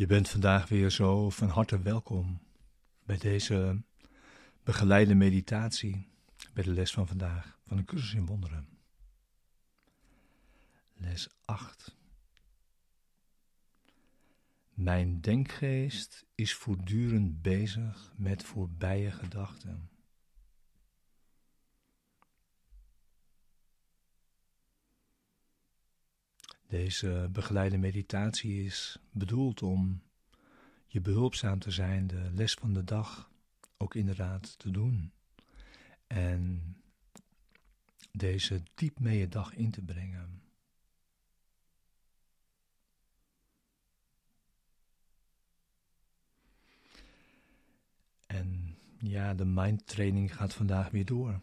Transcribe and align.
Je 0.00 0.06
bent 0.06 0.28
vandaag 0.28 0.68
weer 0.68 0.90
zo 0.90 1.30
van 1.30 1.48
harte 1.48 1.82
welkom 1.82 2.40
bij 3.04 3.18
deze 3.18 3.82
begeleide 4.62 5.14
meditatie, 5.14 6.08
bij 6.52 6.64
de 6.64 6.70
les 6.70 6.92
van 6.92 7.06
vandaag 7.06 7.58
van 7.66 7.76
de 7.76 7.84
cursus 7.84 8.14
in 8.14 8.26
wonderen. 8.26 8.68
Les 10.94 11.28
8. 11.44 11.96
Mijn 14.74 15.20
denkgeest 15.20 16.26
is 16.34 16.54
voortdurend 16.54 17.42
bezig 17.42 18.12
met 18.16 18.42
voorbije 18.42 19.10
gedachten. 19.10 19.90
Deze 26.70 27.28
begeleide 27.32 27.78
meditatie 27.78 28.64
is 28.64 28.98
bedoeld 29.12 29.62
om 29.62 30.02
je 30.86 31.00
behulpzaam 31.00 31.58
te 31.58 31.70
zijn, 31.70 32.06
de 32.06 32.30
les 32.32 32.54
van 32.54 32.72
de 32.72 32.84
dag 32.84 33.30
ook 33.76 33.94
inderdaad 33.94 34.58
te 34.58 34.70
doen. 34.70 35.12
En 36.06 36.76
deze 38.12 38.62
diep 38.74 38.98
mee 38.98 39.18
je 39.18 39.28
dag 39.28 39.54
in 39.54 39.70
te 39.70 39.82
brengen. 39.82 40.42
En 48.26 48.76
ja, 48.98 49.34
de 49.34 49.44
mindtraining 49.44 50.36
gaat 50.36 50.54
vandaag 50.54 50.90
weer 50.90 51.04
door. 51.04 51.40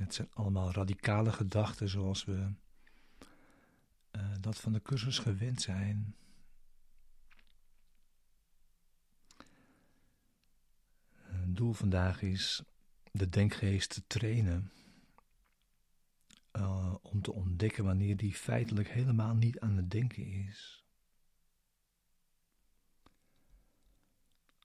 Het 0.00 0.14
zijn 0.14 0.28
allemaal 0.32 0.72
radicale 0.72 1.32
gedachten 1.32 1.88
zoals 1.88 2.24
we 2.24 2.52
uh, 4.12 4.32
dat 4.40 4.60
van 4.60 4.72
de 4.72 4.82
cursus 4.82 5.18
gewend 5.18 5.62
zijn. 5.62 6.14
Het 11.16 11.56
doel 11.56 11.72
vandaag 11.72 12.22
is 12.22 12.62
de 13.12 13.28
denkgeest 13.28 13.90
te 13.90 14.06
trainen. 14.06 14.72
Uh, 16.52 16.94
om 17.02 17.22
te 17.22 17.32
ontdekken 17.32 17.84
wanneer 17.84 18.16
die 18.16 18.34
feitelijk 18.34 18.88
helemaal 18.88 19.34
niet 19.34 19.60
aan 19.60 19.76
het 19.76 19.90
denken 19.90 20.26
is. 20.26 20.84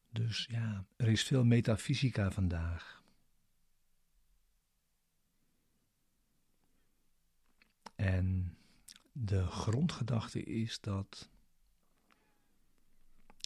Dus 0.09 0.45
ja, 0.49 0.85
er 0.95 1.07
is 1.07 1.23
veel 1.23 1.43
metafysica 1.43 2.31
vandaag. 2.31 3.03
En 8.05 8.57
de 9.11 9.45
grondgedachte 9.45 10.43
is 10.43 10.79
dat 10.79 11.29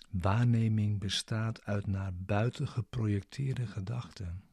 waarneming 0.10 1.00
bestaat 1.00 1.64
uit 1.64 1.88
naar 1.88 2.14
buiten 2.14 2.68
geprojecteerde 2.68 3.68
gedachten. 3.68 4.44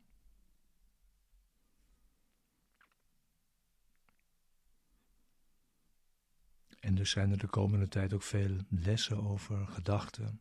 En 6.81 6.95
dus 6.95 7.11
zijn 7.11 7.31
er 7.31 7.39
de 7.39 7.47
komende 7.47 7.89
tijd 7.89 8.13
ook 8.13 8.23
veel 8.23 8.57
lessen 8.69 9.25
over 9.25 9.67
gedachten. 9.67 10.41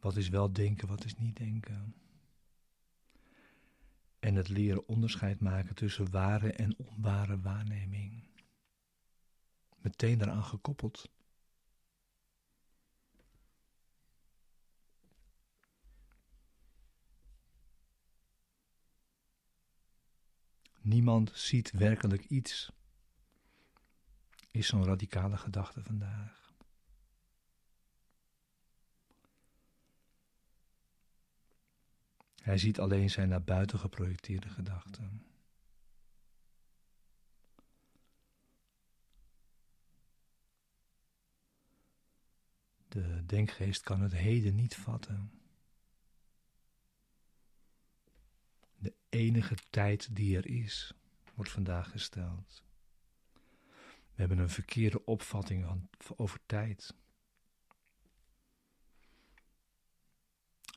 Wat 0.00 0.16
is 0.16 0.28
wel 0.28 0.52
denken, 0.52 0.88
wat 0.88 1.04
is 1.04 1.16
niet 1.16 1.36
denken? 1.36 1.94
En 4.22 4.34
het 4.34 4.48
leren 4.48 4.88
onderscheid 4.88 5.40
maken 5.40 5.74
tussen 5.74 6.10
ware 6.10 6.52
en 6.52 6.76
onware 6.78 7.40
waarneming. 7.40 8.24
Meteen 9.78 10.18
daaraan 10.18 10.44
gekoppeld. 10.44 11.10
Niemand 20.80 21.30
ziet 21.34 21.70
werkelijk 21.70 22.24
iets, 22.24 22.72
is 24.50 24.66
zo'n 24.66 24.84
radicale 24.84 25.36
gedachte 25.36 25.82
vandaag. 25.82 26.41
Hij 32.42 32.58
ziet 32.58 32.80
alleen 32.80 33.10
zijn 33.10 33.28
naar 33.28 33.42
buiten 33.42 33.78
geprojecteerde 33.78 34.48
gedachten. 34.48 35.26
De 42.88 43.26
denkgeest 43.26 43.82
kan 43.82 44.00
het 44.00 44.12
heden 44.12 44.54
niet 44.54 44.74
vatten. 44.74 45.32
De 48.78 48.94
enige 49.08 49.56
tijd 49.70 50.16
die 50.16 50.36
er 50.36 50.46
is, 50.46 50.94
wordt 51.34 51.50
vandaag 51.50 51.90
gesteld. 51.90 52.62
We 54.14 54.20
hebben 54.20 54.38
een 54.38 54.50
verkeerde 54.50 55.04
opvatting 55.04 55.88
over 56.16 56.40
tijd. 56.46 56.94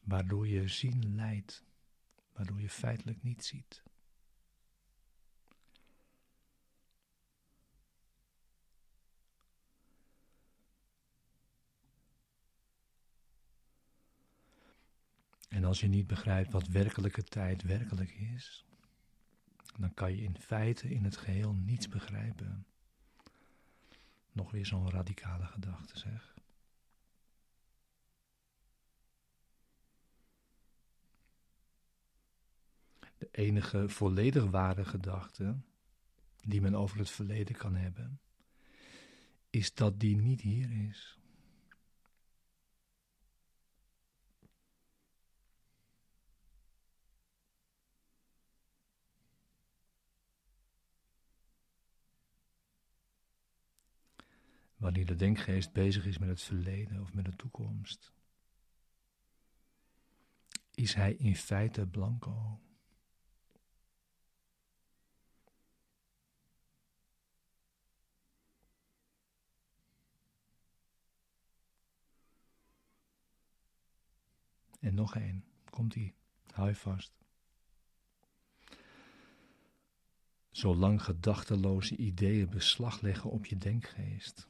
Waardoor 0.06 0.48
je 0.48 0.68
zien 0.68 1.16
leidt, 1.16 1.64
waardoor 2.34 2.62
je 2.62 2.70
feitelijk 2.70 3.24
niet 3.24 3.46
ziet. 3.46 3.84
En 15.50 15.64
als 15.64 15.80
je 15.80 15.88
niet 15.88 16.08
begrijpt 16.08 16.52
wat 16.52 16.68
werkelijke 16.68 17.24
tijd 17.24 17.62
werkelijk 17.62 18.12
is, 18.12 18.66
dan 19.80 19.94
kan 19.94 20.16
je 20.16 20.22
in 20.22 20.38
feite 20.40 20.90
in 20.90 21.04
het 21.04 21.18
geheel 21.18 21.54
niets 21.54 21.88
begrijpen. 21.88 22.66
Nog 24.32 24.52
weer 24.52 24.66
zo'n 24.66 24.90
radicale 24.90 25.46
gedachte, 25.46 26.00
zeg. 26.00 26.36
de 33.18 33.25
enige 33.38 33.90
volledig 33.90 34.46
ware 34.46 34.86
gedachte 34.86 35.58
die 36.44 36.62
men 36.62 36.76
over 36.76 36.98
het 36.98 37.10
verleden 37.10 37.56
kan 37.56 37.76
hebben, 37.76 38.20
is 39.50 39.74
dat 39.74 40.00
die 40.00 40.18
niet 40.18 40.42
hier 40.42 40.88
is. 40.90 41.20
Wanneer 54.76 55.06
de 55.06 55.16
denkgeest 55.16 55.74
bezig 55.74 56.06
is 56.06 56.18
met 56.18 56.30
het 56.30 56.42
verleden 56.42 57.02
of 57.02 57.14
met 57.14 57.26
de 57.26 57.36
toekomst, 57.36 58.14
is 60.72 60.94
hij 60.94 61.14
in 61.14 61.36
feite 61.36 61.88
blanco. 61.88 62.65
En 74.86 74.96
nog 74.96 75.16
één. 75.16 75.44
Komt 75.70 75.96
ie. 75.96 76.14
Hou 76.52 76.68
je 76.68 76.76
vast. 76.76 77.14
Zolang 80.52 81.04
gedachteloze 81.04 81.96
ideeën 81.96 82.50
beslag 82.50 83.02
leggen 83.02 83.30
op 83.30 83.46
je 83.46 83.58
denkgeest, 83.58 84.48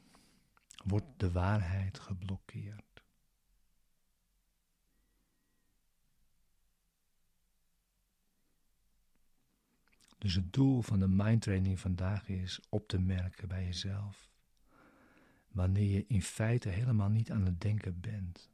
wordt 0.83 1.19
de 1.19 1.31
waarheid 1.31 1.99
geblokkeerd. 1.99 3.03
Dus 10.17 10.33
het 10.33 10.53
doel 10.53 10.81
van 10.81 10.99
de 10.99 11.07
mindtraining 11.07 11.79
vandaag 11.79 12.27
is 12.27 12.59
op 12.69 12.87
te 12.87 12.99
merken 12.99 13.47
bij 13.47 13.65
jezelf 13.65 14.29
wanneer 15.51 15.91
je 15.91 16.05
in 16.07 16.21
feite 16.21 16.69
helemaal 16.69 17.09
niet 17.09 17.31
aan 17.31 17.45
het 17.45 17.61
denken 17.61 17.99
bent. 17.99 18.49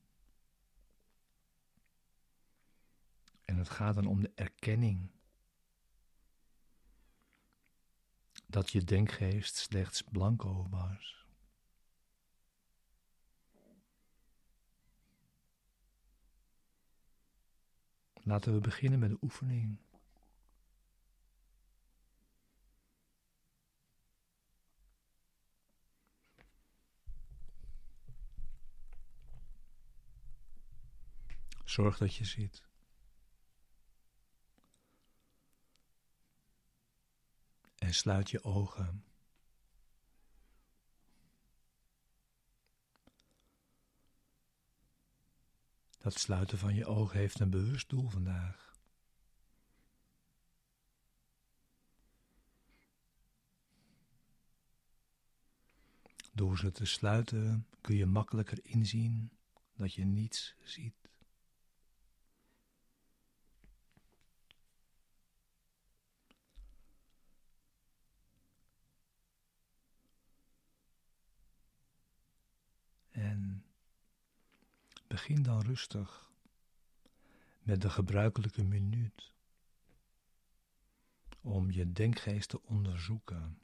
En 3.51 3.57
het 3.57 3.69
gaat 3.69 3.95
dan 3.95 4.06
om 4.06 4.21
de 4.21 4.31
erkenning. 4.36 5.12
Dat 8.48 8.69
je 8.69 8.83
denkgeest 8.83 9.56
slechts 9.56 10.01
blanco 10.01 10.68
was. 10.69 11.25
Laten 18.13 18.53
we 18.53 18.59
beginnen 18.59 19.00
met 19.00 19.09
de 19.09 19.18
oefening. 19.21 19.77
Zorg 31.65 31.98
dat 31.98 32.15
je 32.15 32.25
zit. 32.25 32.71
En 37.92 37.98
sluit 37.98 38.30
je 38.30 38.44
ogen. 38.44 39.04
Dat 45.98 46.14
sluiten 46.14 46.58
van 46.58 46.76
je 46.76 46.86
ogen 46.86 47.20
heeft 47.20 47.40
een 47.40 47.50
bewust 47.50 47.90
doel 47.90 48.10
vandaag. 48.10 48.76
Door 56.32 56.58
ze 56.58 56.72
te 56.72 56.86
sluiten 56.86 57.68
kun 57.82 57.96
je 57.96 58.06
makkelijker 58.06 58.66
inzien 58.66 59.32
dat 59.76 59.94
je 59.94 60.06
niets 60.06 60.56
ziet. 60.64 61.10
Begin 75.12 75.44
dan 75.44 75.62
rustig 75.62 76.31
met 77.60 77.81
de 77.81 77.90
gebruikelijke 77.90 78.63
minuut 78.63 79.34
om 81.42 81.72
je 81.72 81.92
denkgeest 81.92 82.50
te 82.50 82.62
onderzoeken. 82.62 83.60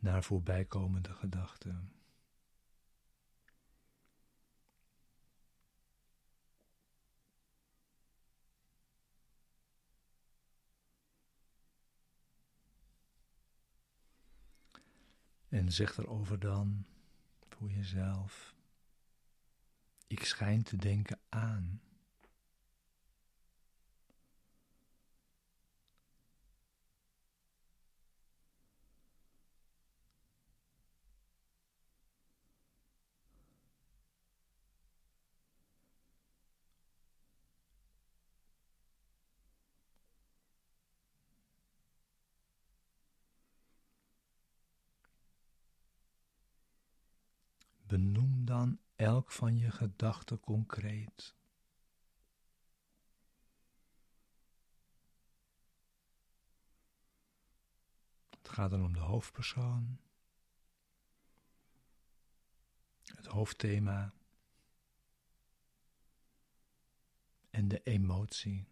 naar 0.00 0.24
voorbijkomende 0.24 1.12
gedachten. 1.12 1.97
En 15.58 15.72
zeg 15.72 15.98
erover 15.98 16.38
dan 16.38 16.86
voor 17.48 17.70
jezelf: 17.70 18.54
Ik 20.06 20.24
schijn 20.24 20.62
te 20.62 20.76
denken 20.76 21.18
aan. 21.28 21.80
Benoem 47.88 48.44
dan 48.44 48.80
elk 48.96 49.32
van 49.32 49.56
je 49.56 49.70
gedachten 49.70 50.40
concreet. 50.40 51.34
Het 58.30 58.48
gaat 58.48 58.70
dan 58.70 58.84
om 58.84 58.92
de 58.92 58.98
hoofdpersoon, 58.98 60.00
het 63.02 63.26
hoofdthema 63.26 64.14
en 67.50 67.68
de 67.68 67.82
emotie. 67.82 68.66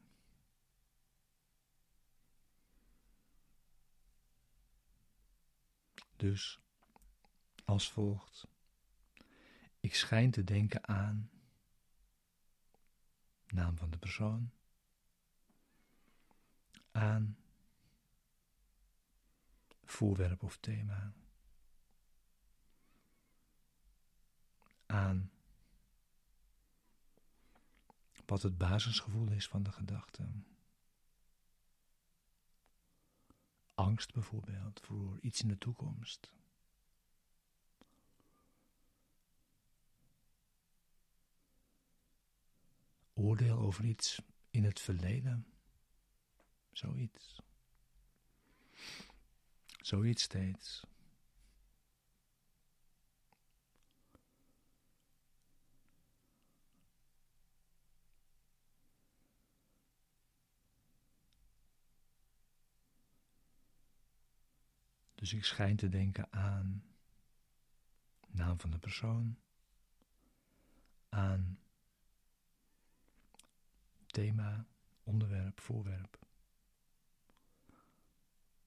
Dus 6.16 6.60
als 7.64 7.90
volgt. 7.90 8.55
Ik 9.86 9.94
schijn 9.94 10.30
te 10.30 10.44
denken 10.44 10.88
aan 10.88 11.30
naam 13.46 13.76
van 13.76 13.90
de 13.90 13.98
persoon, 13.98 14.50
aan 16.90 17.36
voorwerp 19.84 20.42
of 20.42 20.56
thema, 20.56 21.12
aan 24.86 25.30
wat 28.24 28.42
het 28.42 28.58
basisgevoel 28.58 29.30
is 29.30 29.48
van 29.48 29.62
de 29.62 29.72
gedachte. 29.72 30.28
Angst 33.74 34.12
bijvoorbeeld 34.12 34.80
voor 34.80 35.18
iets 35.20 35.42
in 35.42 35.48
de 35.48 35.58
toekomst. 35.58 36.32
Oordeel 43.26 43.58
over 43.58 43.84
iets 43.84 44.22
in 44.50 44.64
het 44.64 44.80
verleden. 44.80 45.46
Zoiets. 46.72 47.40
Zoiets 49.80 50.22
steeds. 50.22 50.86
Dus 65.14 65.32
ik 65.32 65.44
schijn 65.44 65.76
te 65.76 65.88
denken 65.88 66.32
aan 66.32 66.84
naam 68.26 68.60
van 68.60 68.70
de 68.70 68.78
persoon, 68.78 69.38
aan 71.08 71.58
thema, 74.16 74.66
onderwerp, 75.04 75.60
voorwerp 75.60 76.18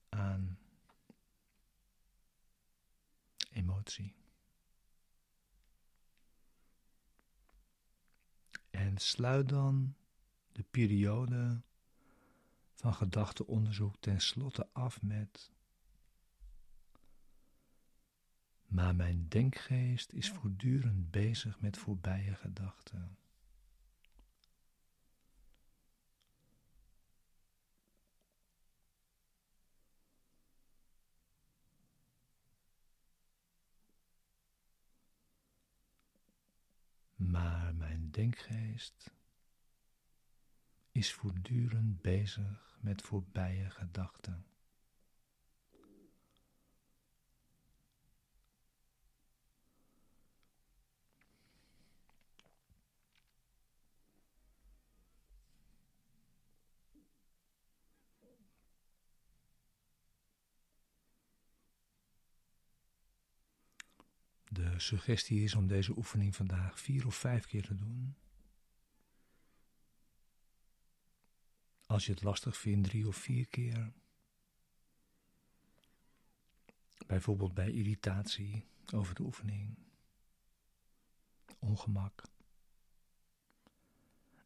aan 0.09 0.59
emotie. 3.51 4.15
En 8.69 8.97
sluit 8.97 9.49
dan 9.49 9.95
de 10.51 10.63
periode 10.63 11.61
van 12.73 12.93
gedachteonderzoek 12.93 13.95
tenslotte 13.99 14.69
af 14.73 15.01
met. 15.01 15.51
Maar 18.65 18.95
mijn 18.95 19.27
denkgeest 19.27 20.13
is 20.13 20.29
voortdurend 20.29 21.11
bezig 21.11 21.59
met 21.59 21.77
voorbije 21.77 22.35
gedachten. 22.35 23.17
Maar 37.29 37.75
mijn 37.75 38.11
denkgeest 38.11 39.11
is 40.91 41.13
voortdurend 41.13 42.01
bezig 42.01 42.77
met 42.81 43.01
voorbije 43.01 43.69
gedachten. 43.69 44.45
De 64.59 64.79
suggestie 64.79 65.43
is 65.43 65.55
om 65.55 65.67
deze 65.67 65.97
oefening 65.97 66.35
vandaag 66.35 66.79
vier 66.79 67.05
of 67.05 67.15
vijf 67.15 67.45
keer 67.45 67.63
te 67.63 67.75
doen. 67.75 68.15
Als 71.85 72.05
je 72.05 72.11
het 72.11 72.21
lastig 72.21 72.57
vindt, 72.57 72.87
drie 72.87 73.07
of 73.07 73.15
vier 73.15 73.47
keer. 73.47 73.93
Bijvoorbeeld 77.07 77.53
bij 77.53 77.71
irritatie 77.71 78.65
over 78.93 79.15
de 79.15 79.23
oefening, 79.23 79.77
ongemak. 81.59 82.23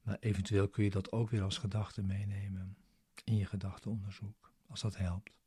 Maar 0.01 0.17
eventueel 0.19 0.69
kun 0.69 0.83
je 0.83 0.89
dat 0.89 1.11
ook 1.11 1.29
weer 1.29 1.41
als 1.43 1.57
gedachte 1.57 2.01
meenemen 2.01 2.77
in 3.23 3.35
je 3.35 3.45
gedachtenonderzoek, 3.45 4.51
als 4.67 4.81
dat 4.81 4.97
helpt. 4.97 5.42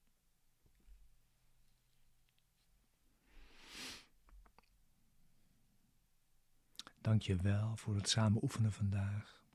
Dank 7.06 7.22
je 7.22 7.36
wel 7.36 7.76
voor 7.76 7.94
het 7.94 8.08
samen 8.08 8.42
oefenen 8.42 8.72
vandaag. 8.72 9.45